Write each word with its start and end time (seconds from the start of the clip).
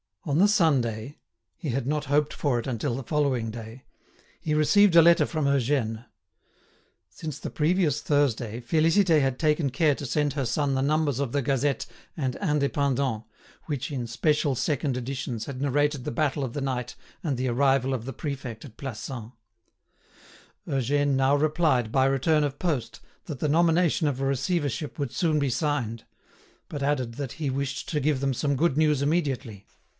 On 0.23 0.37
the 0.39 0.47
Sunday—he 0.47 1.69
had 1.69 1.85
not 1.87 2.05
hoped 2.05 2.31
for 2.33 2.57
it 2.59 2.65
until 2.65 2.95
the 2.95 3.03
following 3.03 3.49
day—he 3.51 4.53
received 4.53 4.95
a 4.95 5.01
letter 5.01 5.25
from 5.25 5.45
Eugène. 5.45 6.05
Since 7.09 7.37
the 7.39 7.49
previous 7.51 8.01
Thursday 8.01 8.61
Félicité 8.61 9.21
had 9.21 9.37
taken 9.39 9.69
care 9.71 9.95
to 9.95 10.05
send 10.05 10.33
her 10.33 10.45
son 10.45 10.73
the 10.75 10.81
numbers 10.81 11.19
of 11.19 11.31
the 11.31 11.41
"Gazette" 11.41 11.87
and 12.15 12.35
"Indépendant" 12.35 13.25
which, 13.65 13.91
in 13.91 14.05
special 14.07 14.53
second 14.55 14.95
editions 14.97 15.45
had 15.45 15.61
narrated 15.61 16.03
the 16.03 16.11
battle 16.11 16.43
of 16.43 16.53
the 16.53 16.61
night 16.61 16.95
and 17.23 17.37
the 17.37 17.47
arrival 17.47 17.91
of 17.93 18.05
the 18.05 18.13
prefect 18.13 18.63
at 18.65 18.77
Plassans. 18.77 19.31
Eugène 20.67 21.09
now 21.15 21.35
replied 21.35 21.91
by 21.91 22.05
return 22.05 22.43
of 22.43 22.59
post 22.59 22.99
that 23.25 23.39
the 23.39 23.49
nomination 23.49 24.07
of 24.07 24.19
a 24.19 24.25
receivership 24.25 24.97
would 24.97 25.11
soon 25.11 25.37
be 25.39 25.49
signed; 25.49 26.05
but 26.69 26.81
added 26.83 27.15
that 27.15 27.33
he 27.33 27.49
wished 27.51 27.89
to 27.89 27.99
give 27.99 28.19
them 28.19 28.33
some 28.33 28.55
good 28.55 28.77
news 28.77 29.03
immediately. 29.03 29.65